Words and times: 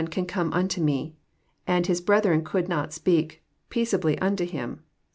can 0.09 0.25
come 0.25 0.49
tinto 0.51 0.81
Me," 0.81 1.13
and" 1.67 1.85
His 1.85 2.01
brethren 2.01 2.43
conld 2.43 2.67
not 2.67 2.91
speak 2.91 3.43
peacea 3.69 3.99
bly 4.01 4.17
unto 4.19 4.45
hira." 4.47 4.79